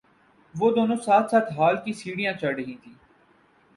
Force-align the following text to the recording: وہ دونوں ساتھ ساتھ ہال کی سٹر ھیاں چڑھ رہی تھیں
وہ 0.55 0.69
دونوں 0.75 0.95
ساتھ 1.05 1.29
ساتھ 1.31 1.51
ہال 1.57 1.75
کی 1.83 1.93
سٹر 1.93 2.17
ھیاں 2.19 2.33
چڑھ 2.41 2.55
رہی 2.55 2.75
تھیں 2.81 2.93